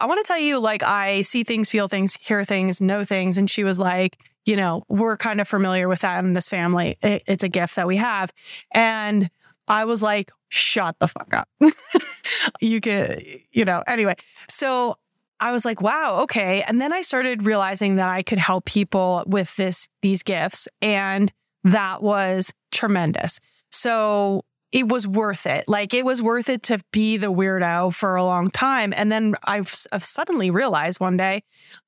I 0.00 0.06
want 0.06 0.20
to 0.20 0.26
tell 0.26 0.38
you, 0.38 0.58
like, 0.58 0.82
I 0.82 1.20
see 1.20 1.44
things, 1.44 1.68
feel 1.68 1.88
things, 1.88 2.16
hear 2.20 2.44
things, 2.44 2.80
know 2.80 3.04
things. 3.04 3.38
And 3.38 3.48
she 3.48 3.64
was 3.64 3.78
like, 3.78 4.18
you 4.46 4.56
know, 4.56 4.82
we're 4.88 5.16
kind 5.16 5.40
of 5.40 5.48
familiar 5.48 5.88
with 5.88 6.00
that 6.00 6.24
in 6.24 6.32
this 6.32 6.48
family. 6.48 6.96
It, 7.02 7.22
it's 7.26 7.44
a 7.44 7.48
gift 7.48 7.76
that 7.76 7.86
we 7.86 7.96
have. 7.96 8.32
And 8.72 9.30
I 9.68 9.84
was 9.84 10.02
like, 10.02 10.32
shut 10.48 10.96
the 10.98 11.08
fuck 11.08 11.34
up. 11.34 11.48
you 12.60 12.80
could, 12.80 13.22
you 13.52 13.64
know, 13.64 13.82
anyway. 13.86 14.16
So 14.48 14.96
I 15.38 15.52
was 15.52 15.64
like, 15.64 15.80
wow, 15.80 16.20
okay. 16.22 16.62
And 16.62 16.80
then 16.80 16.92
I 16.92 17.02
started 17.02 17.44
realizing 17.44 17.96
that 17.96 18.08
I 18.08 18.22
could 18.22 18.38
help 18.38 18.64
people 18.64 19.22
with 19.26 19.54
this 19.56 19.88
these 20.02 20.22
gifts 20.22 20.68
and 20.82 21.32
that 21.64 22.02
was 22.02 22.52
tremendous. 22.72 23.38
So 23.70 24.44
it 24.72 24.88
was 24.88 25.06
worth 25.06 25.46
it. 25.46 25.64
Like 25.66 25.94
it 25.94 26.04
was 26.04 26.22
worth 26.22 26.48
it 26.48 26.62
to 26.64 26.78
be 26.92 27.16
the 27.16 27.32
weirdo 27.32 27.92
for 27.92 28.14
a 28.14 28.24
long 28.24 28.50
time. 28.50 28.92
And 28.96 29.10
then 29.10 29.34
I've, 29.44 29.72
I've, 29.90 30.04
suddenly 30.04 30.50
realized 30.50 31.00
one 31.00 31.16
day, 31.16 31.42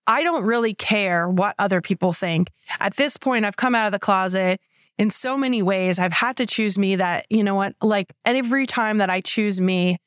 I 0.07 0.25
don't 0.25 0.45
really 0.45 0.75
care 0.75 1.29
what 1.29 1.55
other 1.59 1.81
people 1.81 2.13
think. 2.13 2.49
At 2.81 2.97
this 2.97 3.17
point, 3.17 3.45
I've 3.45 3.57
come 3.57 3.75
out 3.75 3.87
of 3.87 3.93
the 3.93 3.99
closet 3.99 4.61
in 4.99 5.11
so 5.11 5.37
many 5.37 5.63
ways. 5.63 5.99
I've 5.99 6.13
had 6.13 6.37
to 6.39 6.47
choose 6.47 6.77
me 6.77 6.97
that, 6.97 7.27
you 7.31 7.45
know 7.45 7.55
what, 7.55 7.75
like 7.81 8.13
every 8.25 8.67
time 8.67 8.99
that 8.99 9.11
I 9.11 9.21
choose 9.21 9.61
me, 9.61 9.99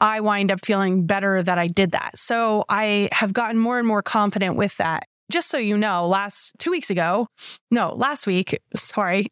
I 0.00 0.20
wind 0.20 0.50
up 0.50 0.64
feeling 0.64 1.06
better 1.06 1.42
that 1.42 1.58
I 1.58 1.66
did 1.66 1.90
that. 1.90 2.16
So 2.16 2.64
I 2.68 3.08
have 3.12 3.32
gotten 3.32 3.58
more 3.58 3.78
and 3.78 3.86
more 3.86 4.02
confident 4.02 4.56
with 4.56 4.76
that. 4.78 5.04
Just 5.30 5.48
so 5.48 5.58
you 5.58 5.76
know, 5.76 6.08
last 6.08 6.54
two 6.58 6.70
weeks 6.70 6.90
ago, 6.90 7.28
no, 7.70 7.94
last 7.94 8.26
week, 8.26 8.58
sorry, 8.76 9.26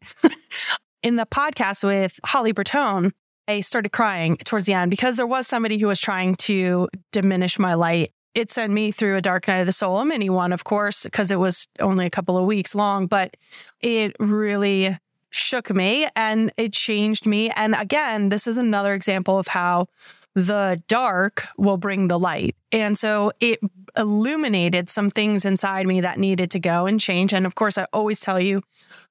in 1.03 1.15
the 1.15 1.25
podcast 1.25 1.83
with 1.83 2.19
Holly 2.25 2.53
Bertone, 2.53 3.11
I 3.47 3.61
started 3.61 3.91
crying 3.91 4.37
towards 4.37 4.65
the 4.65 4.73
end 4.73 4.91
because 4.91 5.15
there 5.15 5.27
was 5.27 5.47
somebody 5.47 5.77
who 5.77 5.87
was 5.87 5.99
trying 5.99 6.35
to 6.35 6.87
diminish 7.11 7.57
my 7.57 7.73
light. 7.73 8.11
It 8.35 8.51
sent 8.51 8.71
me 8.71 8.91
through 8.91 9.17
a 9.17 9.21
dark 9.21 9.47
night 9.47 9.59
of 9.59 9.65
the 9.65 9.71
soul, 9.71 9.99
a 9.99 10.05
mini 10.05 10.29
one, 10.29 10.53
of 10.53 10.63
course, 10.63 11.03
because 11.03 11.31
it 11.31 11.37
was 11.37 11.67
only 11.79 12.05
a 12.05 12.11
couple 12.11 12.37
of 12.37 12.45
weeks 12.45 12.75
long, 12.75 13.07
but 13.07 13.35
it 13.81 14.15
really 14.19 14.97
shook 15.31 15.73
me 15.73 16.07
and 16.15 16.51
it 16.57 16.73
changed 16.73 17.25
me. 17.25 17.49
And 17.51 17.75
again, 17.75 18.29
this 18.29 18.45
is 18.45 18.57
another 18.57 18.93
example 18.93 19.39
of 19.39 19.47
how 19.47 19.87
the 20.35 20.81
dark 20.87 21.47
will 21.57 21.77
bring 21.77 22.07
the 22.07 22.19
light. 22.19 22.55
And 22.71 22.97
so 22.97 23.31
it 23.39 23.59
illuminated 23.97 24.89
some 24.89 25.09
things 25.09 25.43
inside 25.43 25.87
me 25.87 26.01
that 26.01 26.19
needed 26.19 26.51
to 26.51 26.59
go 26.59 26.85
and 26.85 26.99
change. 26.99 27.33
And 27.33 27.45
of 27.47 27.55
course, 27.55 27.77
I 27.77 27.87
always 27.91 28.19
tell 28.19 28.39
you, 28.39 28.61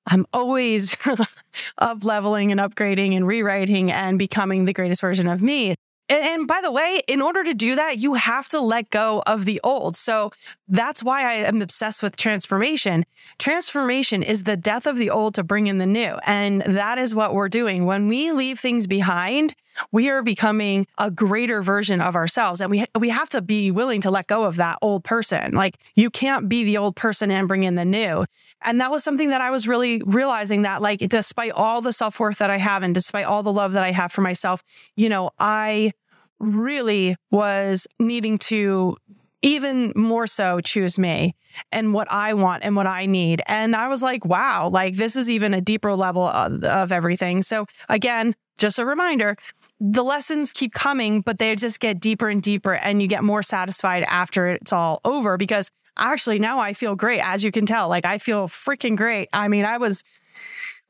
I'm 0.09 0.27
always 0.33 0.97
up 1.79 2.05
leveling 2.05 2.51
and 2.51 2.61
upgrading 2.61 3.15
and 3.17 3.27
rewriting 3.27 3.93
and 3.93 4.19
becoming 4.19 4.65
the 4.65 4.73
greatest 4.73 5.01
version 5.01 5.29
of 5.29 5.43
me. 5.43 5.75
And, 6.11 6.47
by 6.47 6.63
the 6.63 6.73
way, 6.73 7.03
in 7.07 7.21
order 7.21 7.45
to 7.45 7.53
do 7.53 7.75
that, 7.77 7.99
you 7.99 8.15
have 8.15 8.49
to 8.49 8.61
let 8.61 8.89
go 8.89 9.23
of 9.27 9.45
the 9.45 9.61
old. 9.63 9.95
So 9.95 10.31
that's 10.67 11.03
why 11.03 11.23
I 11.23 11.35
am 11.35 11.61
obsessed 11.61 12.03
with 12.03 12.17
transformation. 12.17 13.05
Transformation 13.39 14.23
is 14.23 14.45
the 14.45 14.57
death 14.57 14.87
of 14.87 14.97
the 14.97 15.11
old 15.11 15.35
to 15.35 15.45
bring 15.45 15.67
in 15.67 15.77
the 15.77 15.87
new. 15.87 16.17
And 16.25 16.63
that 16.63 16.97
is 16.97 17.15
what 17.15 17.35
we're 17.35 17.51
doing. 17.51 17.85
When 17.85 18.09
we 18.09 18.33
leave 18.33 18.59
things 18.59 18.87
behind, 18.87 19.55
we 19.93 20.09
are 20.09 20.23
becoming 20.23 20.87
a 20.97 21.11
greater 21.11 21.61
version 21.61 22.01
of 22.01 22.17
ourselves. 22.17 22.63
And 22.63 22.71
we, 22.71 22.85
we 22.99 23.11
have 23.11 23.29
to 23.31 23.43
be 23.43 23.71
willing 23.71 24.01
to 24.01 24.11
let 24.11 24.27
go 24.27 24.45
of 24.45 24.57
that 24.57 24.79
old 24.81 25.05
person. 25.05 25.53
Like 25.53 25.79
you 25.95 26.09
can't 26.11 26.49
be 26.49 26.65
the 26.65 26.79
old 26.79 26.97
person 26.97 27.31
and 27.31 27.47
bring 27.47 27.65
in 27.65 27.75
the 27.75 27.85
new. 27.85 28.25
And 28.63 28.81
that 28.81 28.91
was 28.91 29.05
something 29.05 29.31
that 29.31 29.41
I 29.41 29.51
was 29.51 29.69
really 29.69 30.03
realizing 30.05 30.63
that, 30.63 30.83
like, 30.83 31.01
despite 31.01 31.53
all 31.53 31.81
the 31.81 31.93
self 31.93 32.19
worth 32.19 32.39
that 32.39 32.51
I 32.51 32.59
have 32.59 32.83
and 32.83 32.95
despite 32.95 33.25
all 33.25 33.43
the 33.43 33.53
love 33.53 33.73
that 33.73 33.85
I 33.85 33.93
have 33.93 34.13
for 34.13 34.21
myself, 34.21 34.63
you 34.97 35.09
know, 35.09 35.31
I 35.39 35.93
really 36.41 37.17
was 37.31 37.87
needing 37.99 38.39
to 38.39 38.97
even 39.43 39.93
more 39.95 40.27
so 40.27 40.61
choose 40.61 40.99
me 40.99 41.37
and 41.71 41.95
what 41.95 42.11
I 42.11 42.35
want 42.35 42.65
and 42.65 42.75
what 42.75 42.87
I 42.87 43.07
need. 43.07 43.41
And 43.47 43.77
I 43.77 43.89
was 43.89 44.03
like, 44.03 44.25
wow, 44.25 44.69
like 44.69 44.97
this 44.97 45.15
is 45.15 45.31
even 45.31 45.55
a 45.55 45.61
deeper 45.61 45.95
level 45.95 46.25
of, 46.25 46.65
of 46.65 46.91
everything. 46.91 47.43
So, 47.43 47.67
again, 47.89 48.35
just 48.59 48.79
a 48.79 48.85
reminder 48.85 49.37
the 49.81 50.03
lessons 50.03 50.53
keep 50.53 50.73
coming, 50.73 51.21
but 51.21 51.39
they 51.39 51.55
just 51.55 51.81
get 51.81 52.01
deeper 52.01 52.29
and 52.29 52.43
deeper, 52.43 52.75
and 52.75 53.01
you 53.01 53.09
get 53.09 53.23
more 53.23 53.43
satisfied 53.43 54.03
after 54.05 54.49
it's 54.49 54.73
all 54.73 55.01
over 55.05 55.37
because 55.37 55.71
actually 55.99 56.39
now 56.39 56.59
I 56.59 56.73
feel 56.73 56.97
great. 56.97 57.21
As 57.21 57.45
you 57.45 57.53
can 57.53 57.67
tell, 57.67 57.89
like 57.89 58.05
I 58.05 58.19
feel 58.19 58.49
freaking 58.49 58.97
great. 58.97 59.29
I 59.33 59.49
mean, 59.49 59.65
I 59.65 59.79
was, 59.79 60.05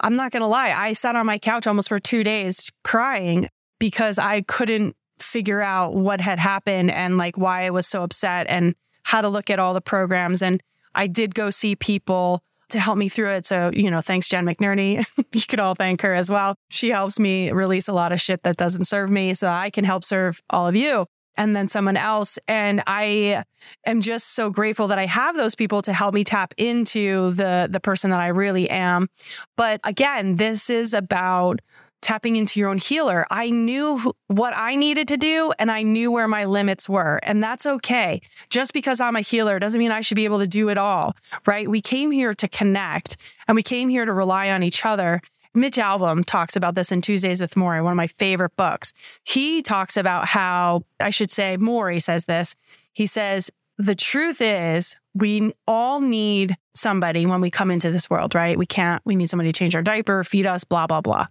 I'm 0.00 0.16
not 0.16 0.30
going 0.30 0.42
to 0.42 0.46
lie, 0.46 0.70
I 0.70 0.92
sat 0.92 1.16
on 1.16 1.26
my 1.26 1.38
couch 1.38 1.66
almost 1.66 1.88
for 1.88 1.98
two 1.98 2.22
days 2.22 2.70
crying 2.84 3.48
because 3.78 4.18
I 4.18 4.42
couldn't 4.42 4.96
figure 5.18 5.60
out 5.60 5.94
what 5.94 6.20
had 6.20 6.38
happened 6.38 6.90
and 6.90 7.18
like 7.18 7.36
why 7.36 7.64
I 7.64 7.70
was 7.70 7.86
so 7.86 8.02
upset 8.02 8.46
and 8.48 8.74
how 9.02 9.20
to 9.20 9.28
look 9.28 9.50
at 9.50 9.58
all 9.58 9.74
the 9.74 9.80
programs. 9.80 10.42
And 10.42 10.62
I 10.94 11.06
did 11.06 11.34
go 11.34 11.50
see 11.50 11.74
people 11.74 12.42
to 12.68 12.78
help 12.78 12.98
me 12.98 13.08
through 13.08 13.30
it. 13.30 13.46
So, 13.46 13.70
you 13.72 13.90
know, 13.90 14.00
thanks, 14.00 14.28
Jen 14.28 14.44
McNerney. 14.44 15.06
you 15.32 15.42
could 15.48 15.60
all 15.60 15.74
thank 15.74 16.02
her 16.02 16.14
as 16.14 16.30
well. 16.30 16.54
She 16.70 16.90
helps 16.90 17.18
me 17.18 17.50
release 17.50 17.88
a 17.88 17.92
lot 17.92 18.12
of 18.12 18.20
shit 18.20 18.42
that 18.42 18.56
doesn't 18.56 18.84
serve 18.84 19.10
me 19.10 19.34
so 19.34 19.48
I 19.48 19.70
can 19.70 19.84
help 19.84 20.04
serve 20.04 20.42
all 20.50 20.66
of 20.68 20.76
you 20.76 21.06
and 21.38 21.56
then 21.56 21.68
someone 21.68 21.96
else. 21.96 22.38
And 22.46 22.82
I 22.86 23.44
am 23.86 24.02
just 24.02 24.34
so 24.34 24.50
grateful 24.50 24.88
that 24.88 24.98
I 24.98 25.06
have 25.06 25.36
those 25.36 25.54
people 25.54 25.80
to 25.82 25.92
help 25.94 26.12
me 26.12 26.24
tap 26.24 26.52
into 26.58 27.30
the 27.32 27.68
the 27.70 27.80
person 27.80 28.10
that 28.10 28.20
I 28.20 28.28
really 28.28 28.68
am. 28.68 29.08
But 29.56 29.80
again, 29.84 30.36
this 30.36 30.68
is 30.68 30.92
about 30.92 31.60
tapping 32.00 32.36
into 32.36 32.60
your 32.60 32.68
own 32.68 32.78
healer. 32.78 33.26
I 33.30 33.50
knew 33.50 34.14
what 34.28 34.54
I 34.56 34.76
needed 34.76 35.08
to 35.08 35.16
do 35.16 35.52
and 35.58 35.70
I 35.70 35.82
knew 35.82 36.12
where 36.12 36.28
my 36.28 36.44
limits 36.44 36.88
were. 36.88 37.18
And 37.24 37.42
that's 37.42 37.66
okay. 37.66 38.20
Just 38.50 38.72
because 38.72 39.00
I'm 39.00 39.16
a 39.16 39.20
healer 39.20 39.58
doesn't 39.58 39.78
mean 39.78 39.90
I 39.90 40.00
should 40.00 40.14
be 40.14 40.24
able 40.24 40.38
to 40.38 40.46
do 40.46 40.68
it 40.68 40.78
all, 40.78 41.16
right? 41.44 41.68
We 41.68 41.80
came 41.80 42.12
here 42.12 42.34
to 42.34 42.48
connect 42.48 43.16
and 43.48 43.56
we 43.56 43.64
came 43.64 43.88
here 43.88 44.04
to 44.04 44.12
rely 44.12 44.50
on 44.50 44.62
each 44.62 44.84
other. 44.84 45.20
Mitch 45.58 45.76
Albom 45.76 46.24
talks 46.24 46.56
about 46.56 46.74
this 46.74 46.92
in 46.92 47.02
Tuesdays 47.02 47.40
with 47.40 47.54
Morrie, 47.54 47.82
one 47.82 47.92
of 47.92 47.96
my 47.96 48.06
favorite 48.06 48.56
books. 48.56 48.92
He 49.24 49.62
talks 49.62 49.96
about 49.96 50.26
how, 50.26 50.82
I 51.00 51.10
should 51.10 51.30
say, 51.30 51.56
Morrie 51.58 52.02
says 52.02 52.24
this. 52.24 52.54
He 52.92 53.06
says, 53.06 53.50
the 53.76 53.94
truth 53.94 54.40
is, 54.40 54.96
we 55.14 55.52
all 55.66 56.00
need 56.00 56.56
somebody 56.74 57.26
when 57.26 57.40
we 57.40 57.50
come 57.50 57.70
into 57.70 57.90
this 57.90 58.08
world, 58.10 58.34
right? 58.34 58.58
We 58.58 58.66
can't, 58.66 59.02
we 59.04 59.16
need 59.16 59.30
somebody 59.30 59.52
to 59.52 59.58
change 59.58 59.76
our 59.76 59.82
diaper, 59.82 60.24
feed 60.24 60.46
us, 60.46 60.64
blah, 60.64 60.86
blah, 60.86 61.00
blah. 61.00 61.26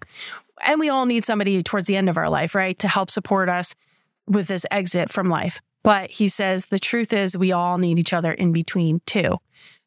And 0.66 0.80
we 0.80 0.90
all 0.90 1.06
need 1.06 1.24
somebody 1.24 1.62
towards 1.64 1.88
the 1.88 1.98
end 1.98 2.10
of 2.10 2.18
our 2.18 2.30
life, 2.30 2.56
right? 2.56 2.78
To 2.80 2.88
help 2.88 3.10
support 3.10 3.50
us 3.50 3.76
with 4.28 4.48
this 4.48 4.66
exit 4.72 5.10
from 5.10 5.30
life. 5.30 5.62
But 5.84 6.10
he 6.10 6.28
says 6.28 6.66
the 6.66 6.80
truth 6.80 7.14
is, 7.14 7.38
we 7.38 7.52
all 7.52 7.78
need 7.78 8.00
each 8.00 8.14
other 8.14 8.32
in 8.32 8.52
between 8.52 9.02
too. 9.06 9.38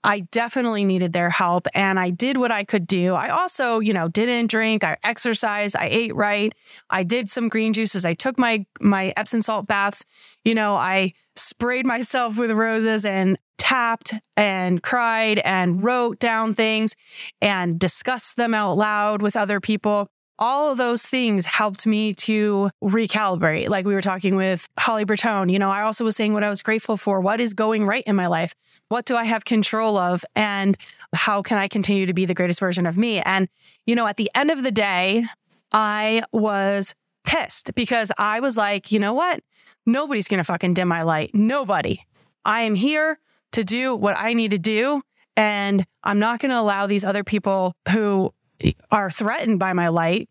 I 0.03 0.21
definitely 0.33 0.85
needed 0.85 1.13
their 1.13 1.31
help 1.31 1.67
and 1.75 2.01
I 2.01 2.11
did 2.11 2.37
what 2.39 2.51
I 2.51 2.65
could 2.65 2.87
do. 2.87 3.15
I 3.15 3.29
also, 3.29 3.81
you 3.81 3.93
know, 3.93 4.09
didn't 4.09 4.47
drink, 4.47 4.83
I 4.83 4.97
exercised, 5.05 5.77
I 5.77 5.89
ate 5.91 6.15
right. 6.15 6.55
I 6.89 7.03
did 7.03 7.29
some 7.29 7.49
green 7.49 7.73
juices. 7.73 8.05
I 8.05 8.15
took 8.15 8.39
my 8.39 8.65
my 8.81 9.13
Epsom 9.17 9.43
salt 9.43 9.67
baths. 9.67 10.07
You 10.45 10.55
know, 10.55 10.75
I 10.75 11.13
sprayed 11.37 11.85
myself 11.85 12.39
with 12.39 12.51
roses 12.51 13.05
and 13.05 13.39
tapped 13.59 14.15
and 14.37 14.83
cried 14.83 15.39
and 15.41 15.85
wrote 15.85 16.19
down 16.19 16.55
things 16.55 16.97
and 17.43 17.79
discussed 17.79 18.37
them 18.37 18.55
out 18.55 18.79
loud 18.79 19.21
with 19.21 19.37
other 19.37 19.61
people 19.61 20.09
all 20.41 20.71
of 20.71 20.79
those 20.79 21.03
things 21.03 21.45
helped 21.45 21.87
me 21.87 22.15
to 22.15 22.71
recalibrate. 22.83 23.69
Like 23.69 23.85
we 23.85 23.95
were 23.95 24.01
talking 24.01 24.37
with 24.37 24.69
Holly 24.79 25.05
Bertone, 25.05 25.53
you 25.53 25.59
know, 25.59 25.71
I 25.71 25.83
also 25.83 26.03
was 26.03 26.17
saying 26.17 26.33
what 26.33 26.43
I 26.43 26.49
was 26.49 26.63
grateful 26.63 26.97
for. 26.97 27.21
What 27.21 27.41
is 27.41 27.53
going 27.53 27.85
right 27.85 28.03
in 28.07 28.17
my 28.17 28.27
life? 28.27 28.55
What 28.89 29.05
do 29.05 29.17
I 29.17 29.25
have 29.25 29.45
control 29.45 29.99
of? 29.99 30.25
And 30.35 30.79
how 31.15 31.43
can 31.43 31.59
I 31.59 31.69
continue 31.69 32.07
to 32.07 32.15
be 32.15 32.25
the 32.25 32.35
greatest 32.35 32.59
version 32.59 32.87
of 32.87 32.97
me? 32.97 33.21
And, 33.21 33.49
you 33.87 33.95
know, 33.95 34.07
at 34.07 34.17
the 34.17 34.31
end 34.35 34.51
of 34.51 34.63
the 34.63 34.73
day, 34.73 35.27
I 35.73 36.23
was 36.33 36.95
pissed 37.25 37.75
because 37.75 38.11
I 38.17 38.41
was 38.41 38.57
like, 38.57 38.91
you 38.91 38.99
know 38.99 39.13
what? 39.13 39.41
Nobody's 39.87 40.27
going 40.27 40.39
to 40.39 40.45
fucking 40.45 40.75
dim 40.75 40.89
my 40.89 41.03
light. 41.03 41.31
Nobody. 41.35 42.01
I 42.45 42.63
am 42.63 42.75
here 42.75 43.19
to 43.53 43.63
do 43.63 43.95
what 43.95 44.17
I 44.17 44.33
need 44.33 44.53
to 44.53 44.59
do. 44.59 45.03
And 45.37 45.87
I'm 46.03 46.19
not 46.19 46.41
going 46.41 46.51
to 46.51 46.59
allow 46.59 46.87
these 46.87 47.05
other 47.05 47.25
people 47.25 47.75
who 47.91 48.33
are 48.91 49.11
threatened 49.11 49.59
by 49.59 49.73
my 49.73 49.89
light 49.89 50.29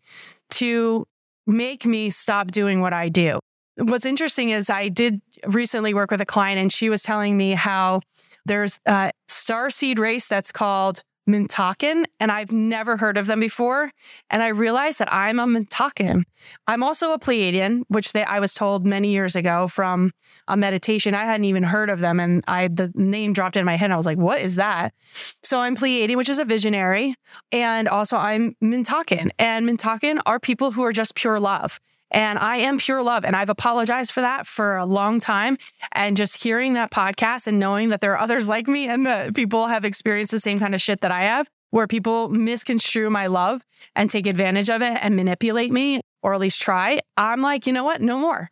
to 0.50 1.06
make 1.46 1.84
me 1.84 2.10
stop 2.10 2.50
doing 2.50 2.80
what 2.80 2.92
I 2.92 3.08
do. 3.08 3.40
What's 3.76 4.06
interesting 4.06 4.50
is 4.50 4.68
I 4.68 4.88
did 4.88 5.20
recently 5.46 5.94
work 5.94 6.10
with 6.10 6.20
a 6.20 6.26
client 6.26 6.60
and 6.60 6.72
she 6.72 6.90
was 6.90 7.02
telling 7.02 7.36
me 7.36 7.52
how 7.52 8.00
there's 8.44 8.78
a 8.86 9.12
star 9.28 9.70
seed 9.70 9.98
race 9.98 10.26
that's 10.26 10.52
called 10.52 11.02
Mintakan, 11.28 12.04
and 12.18 12.32
I've 12.32 12.50
never 12.50 12.96
heard 12.96 13.16
of 13.16 13.26
them 13.26 13.40
before. 13.40 13.90
And 14.30 14.42
I 14.42 14.48
realized 14.48 14.98
that 14.98 15.12
I'm 15.12 15.38
a 15.38 15.46
Mintakan. 15.46 16.24
I'm 16.66 16.82
also 16.82 17.12
a 17.12 17.18
Pleiadian, 17.18 17.82
which 17.88 18.12
they, 18.12 18.24
I 18.24 18.40
was 18.40 18.54
told 18.54 18.86
many 18.86 19.12
years 19.12 19.36
ago 19.36 19.68
from 19.68 20.12
a 20.52 20.56
meditation. 20.56 21.14
I 21.14 21.24
hadn't 21.24 21.44
even 21.44 21.62
heard 21.62 21.90
of 21.90 22.00
them, 22.00 22.20
and 22.20 22.44
I 22.46 22.68
the 22.68 22.92
name 22.94 23.32
dropped 23.32 23.56
in 23.56 23.64
my 23.64 23.76
head. 23.76 23.90
I 23.90 23.96
was 23.96 24.06
like, 24.06 24.18
"What 24.18 24.40
is 24.40 24.56
that?" 24.56 24.92
So 25.42 25.60
I'm 25.60 25.76
Pleiadian, 25.76 26.16
which 26.16 26.28
is 26.28 26.38
a 26.38 26.44
visionary, 26.44 27.14
and 27.52 27.88
also 27.88 28.16
I'm 28.16 28.56
Mintakan. 28.62 29.30
And 29.38 29.68
Mintakan 29.68 30.20
are 30.26 30.38
people 30.38 30.72
who 30.72 30.82
are 30.84 30.92
just 30.92 31.14
pure 31.14 31.40
love. 31.40 31.80
And 32.12 32.38
I 32.40 32.56
am 32.56 32.78
pure 32.78 33.02
love. 33.02 33.24
And 33.24 33.36
I've 33.36 33.50
apologized 33.50 34.10
for 34.10 34.20
that 34.20 34.46
for 34.46 34.76
a 34.76 34.84
long 34.84 35.20
time. 35.20 35.56
And 35.92 36.16
just 36.16 36.42
hearing 36.42 36.72
that 36.74 36.90
podcast 36.90 37.46
and 37.46 37.58
knowing 37.60 37.90
that 37.90 38.00
there 38.00 38.12
are 38.12 38.18
others 38.18 38.48
like 38.48 38.66
me 38.66 38.88
and 38.88 39.06
that 39.06 39.34
people 39.34 39.68
have 39.68 39.84
experienced 39.84 40.32
the 40.32 40.40
same 40.40 40.58
kind 40.58 40.74
of 40.74 40.82
shit 40.82 41.02
that 41.02 41.12
I 41.12 41.22
have, 41.22 41.48
where 41.70 41.86
people 41.86 42.28
misconstrue 42.28 43.10
my 43.10 43.28
love 43.28 43.62
and 43.94 44.10
take 44.10 44.26
advantage 44.26 44.68
of 44.68 44.82
it 44.82 44.98
and 45.00 45.14
manipulate 45.14 45.70
me, 45.70 46.00
or 46.22 46.34
at 46.34 46.40
least 46.40 46.60
try, 46.60 46.98
I'm 47.16 47.42
like, 47.42 47.66
you 47.68 47.72
know 47.72 47.84
what? 47.84 48.00
No 48.00 48.18
more. 48.18 48.50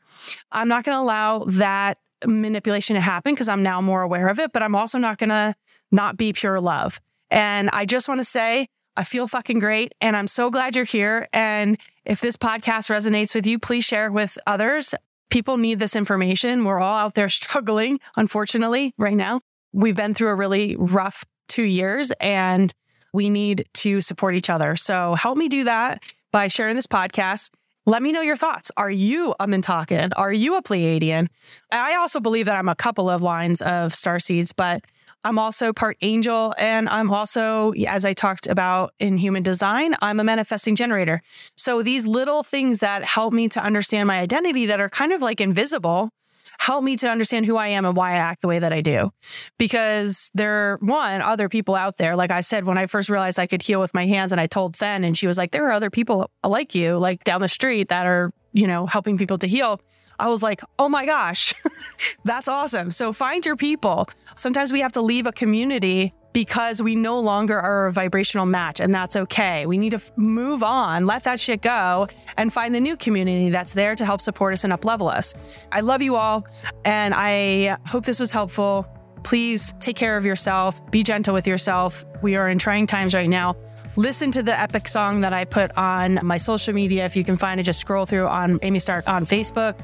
I'm 0.53 0.69
not 0.69 0.85
going 0.85 0.97
to 0.97 1.01
allow 1.01 1.45
that 1.45 1.99
manipulation 2.27 2.95
to 2.95 3.01
happen 3.01 3.35
because 3.35 3.49
I'm 3.49 3.63
now 3.63 3.81
more 3.81 4.03
aware 4.03 4.29
of 4.29 4.39
it, 4.39 4.53
but 4.53 4.63
I'm 4.63 4.75
also 4.75 4.99
not 4.99 5.19
going 5.19 5.31
to 5.31 5.55
not 5.91 6.17
be 6.17 6.33
pure 6.33 6.61
love. 6.61 7.01
And 7.31 7.71
I 7.73 7.85
just 7.85 8.09
want 8.09 8.21
to 8.21 8.25
say, 8.25 8.69
I 8.97 9.05
feel 9.05 9.29
fucking 9.29 9.61
great 9.61 9.93
and 10.01 10.17
I'm 10.17 10.27
so 10.27 10.51
glad 10.51 10.75
you're 10.75 10.85
here. 10.85 11.29
And 11.33 11.79
if 12.05 12.21
this 12.21 12.37
podcast 12.37 12.91
resonates 12.91 13.35
with 13.35 13.47
you, 13.47 13.59
please 13.59 13.85
share 13.85 14.07
it 14.07 14.13
with 14.13 14.37
others. 14.47 14.93
People 15.31 15.57
need 15.57 15.79
this 15.79 15.95
information. 15.95 16.65
We're 16.65 16.81
all 16.81 16.97
out 16.97 17.15
there 17.15 17.29
struggling, 17.29 18.01
unfortunately, 18.17 18.95
right 18.99 19.15
now. 19.15 19.41
We've 19.73 19.95
been 19.95 20.15
through 20.15 20.31
a 20.31 20.35
really 20.35 20.75
rough 20.77 21.27
two 21.47 21.63
years 21.63 22.11
and 22.21 22.75
we 23.13 23.31
need 23.31 23.67
to 23.75 24.01
support 24.01 24.35
each 24.35 24.51
other. 24.51 24.75
So 24.75 25.15
help 25.15 25.39
me 25.39 25.49
do 25.49 25.65
that 25.65 26.03
by 26.33 26.49
sharing 26.49 26.77
this 26.77 26.87
podcast. 26.87 27.51
Let 27.89 28.03
me 28.03 28.13
know 28.13 28.21
your 28.21 28.37
thoughts. 28.37 28.71
Are 28.77 28.91
you 28.91 29.35
a 29.41 29.47
Mintakan? 29.47 30.13
Are 30.15 30.31
you 30.31 30.57
a 30.57 30.63
Pleiadian? 30.63 31.29
I 31.73 31.95
also 31.95 32.21
believe 32.21 32.45
that 32.45 32.55
I'm 32.55 32.69
a 32.69 32.75
couple 32.75 33.09
of 33.09 33.23
lines 33.23 33.63
of 33.63 33.95
star 33.95 34.19
seeds, 34.19 34.53
but 34.53 34.83
I'm 35.25 35.39
also 35.39 35.73
part 35.73 35.97
angel. 36.03 36.55
And 36.59 36.87
I'm 36.91 37.11
also, 37.11 37.73
as 37.87 38.05
I 38.05 38.13
talked 38.13 38.47
about 38.47 38.93
in 39.01 39.17
human 39.17 39.43
design, 39.43 39.97
I'm 40.03 40.21
a 40.21 40.25
manifesting 40.25 40.77
generator. 40.77 41.23
So 41.57 41.83
these 41.83 42.07
little 42.07 42.43
things 42.43 42.81
that 42.81 43.05
help 43.05 43.33
me 43.33 43.49
to 43.49 43.65
understand 43.65 44.07
my 44.07 44.19
identity 44.19 44.67
that 44.67 44.81
are 44.81 44.91
kind 44.91 45.15
of 45.15 45.23
like 45.23 45.41
invisible 45.41 46.11
help 46.59 46.85
me 46.85 46.97
to 46.97 47.09
understand 47.09 47.47
who 47.47 47.57
I 47.57 47.69
am 47.69 47.85
and 47.85 47.97
why 47.97 48.13
I 48.13 48.17
act 48.17 48.43
the 48.43 48.49
way 48.49 48.59
that 48.59 48.73
I 48.73 48.81
do. 48.81 49.11
Because 49.59 50.31
there 50.35 50.73
are 50.73 50.79
one, 50.81 51.23
other 51.23 51.49
people 51.49 51.75
out 51.75 51.97
there. 51.97 52.17
Like 52.17 52.31
I 52.31 52.41
said, 52.41 52.67
when 52.67 52.77
I 52.77 52.87
first 52.87 53.09
realized 53.09 53.39
I 53.39 53.47
could 53.47 53.63
heal 53.63 53.81
with 53.81 53.95
my 53.95 54.07
hands 54.07 54.33
and 54.33 54.41
I 54.41 54.47
told 54.47 54.77
Fen 54.77 55.05
and 55.05 55.17
she 55.17 55.27
was 55.27 55.39
like, 55.39 55.53
there 55.53 55.67
are 55.69 55.73
other 55.73 55.91
people 55.91 56.31
like 56.45 56.75
you, 56.75 56.99
like 56.99 57.25
down 57.25 57.41
the 57.41 57.49
street 57.49 57.89
that 57.89 58.07
are, 58.07 58.33
you 58.53 58.67
know, 58.67 58.87
helping 58.87 59.17
people 59.17 59.39
to 59.39 59.47
heal. 59.47 59.81
I 60.19 60.29
was 60.29 60.43
like, 60.43 60.61
oh 60.79 60.89
my 60.89 61.07
gosh, 61.07 61.55
that's 62.25 62.49
awesome. 62.49 62.91
So 62.91 63.13
find 63.13 63.45
your 63.45 63.57
people. 63.57 64.09
Sometimes 64.37 64.73
we 64.73 64.81
have 64.81 64.93
to 64.93 65.01
leave 65.01 65.27
a 65.27 65.33
community 65.33 66.13
because 66.33 66.83
we 66.83 66.95
no 66.95 67.19
longer 67.19 67.59
are 67.59 67.87
a 67.87 67.93
vibrational 67.93 68.47
match, 68.47 68.81
and 68.81 68.95
that's 68.95 69.17
okay. 69.17 69.67
We 69.67 69.79
need 69.79 69.91
to 69.91 70.01
move 70.17 70.63
on, 70.63 71.07
let 71.07 71.25
that 71.25 71.41
shit 71.41 71.63
go, 71.63 72.09
and 72.37 72.53
find 72.53 72.75
the 72.75 72.81
new 72.81 72.97
community 72.97 73.51
that's 73.51 73.73
there 73.73 73.95
to 73.95 74.05
help 74.05 74.21
support 74.21 74.53
us 74.53 74.65
and 74.65 74.73
uplevel 74.73 75.13
us. 75.13 75.35
I 75.73 75.81
love 75.81 76.03
you 76.03 76.17
all, 76.17 76.47
and 76.85 77.15
I 77.17 77.79
hope 77.87 78.05
this 78.05 78.21
was 78.21 78.31
helpful. 78.31 78.87
Please 79.25 79.75
take 79.81 79.97
care 79.97 80.17
of 80.17 80.25
yourself, 80.25 80.81
be 80.91 81.03
gentle 81.03 81.35
with 81.35 81.47
yourself. 81.47 82.05
We 82.23 82.37
are 82.37 82.49
in 82.49 82.59
trying 82.59 82.87
times 82.87 83.15
right 83.15 83.29
now. 83.29 83.57
Listen 83.97 84.31
to 84.31 84.45
the 84.45 84.59
epic 84.59 84.87
song 84.87 85.23
that 85.23 85.33
I 85.33 85.45
put 85.45 85.77
on 85.77 86.21
my 86.23 86.39
social 86.39 86.73
media. 86.73 87.05
If 87.05 87.17
you 87.17 87.25
can 87.25 87.37
find 87.37 87.59
it, 87.59 87.65
just 87.65 87.81
scroll 87.81 88.07
through 88.07 88.29
on 88.29 88.61
Amy 88.63 88.79
Stark 88.79 89.09
on 89.09 89.27
Facebook. 89.27 89.75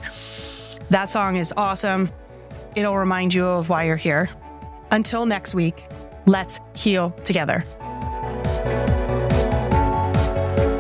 That 0.91 1.11
song 1.11 1.37
is 1.37 1.53
awesome. 1.57 2.11
It'll 2.77 2.97
remind 2.97 3.35
you 3.35 3.45
of 3.45 3.71
why 3.71 3.85
you're 3.85 3.97
here. 3.97 4.29
Until 4.93 5.27
next 5.27 5.55
week, 5.55 5.85
let's 6.27 6.61
heal 6.75 7.11
together. 7.25 7.65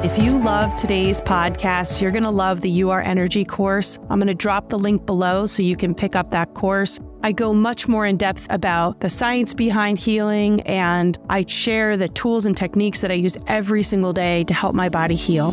If 0.04 0.18
you 0.18 0.38
love 0.38 0.74
today's 0.74 1.22
podcast, 1.22 2.02
you're 2.02 2.10
going 2.10 2.24
to 2.24 2.30
love 2.30 2.60
the 2.60 2.68
You 2.68 2.90
Are 2.90 3.00
Energy 3.00 3.42
course. 3.42 3.98
I'm 4.10 4.18
going 4.18 4.26
to 4.26 4.34
drop 4.34 4.68
the 4.68 4.78
link 4.78 5.06
below 5.06 5.46
so 5.46 5.62
you 5.62 5.76
can 5.76 5.94
pick 5.94 6.14
up 6.14 6.30
that 6.32 6.52
course. 6.52 7.00
I 7.22 7.32
go 7.32 7.54
much 7.54 7.88
more 7.88 8.04
in 8.04 8.18
depth 8.18 8.46
about 8.50 9.00
the 9.00 9.08
science 9.08 9.54
behind 9.54 9.98
healing, 9.98 10.60
and 10.62 11.18
I 11.30 11.46
share 11.46 11.96
the 11.96 12.08
tools 12.08 12.44
and 12.44 12.54
techniques 12.54 13.00
that 13.00 13.10
I 13.10 13.14
use 13.14 13.38
every 13.46 13.82
single 13.82 14.12
day 14.12 14.44
to 14.44 14.52
help 14.52 14.74
my 14.74 14.90
body 14.90 15.14
heal. 15.14 15.52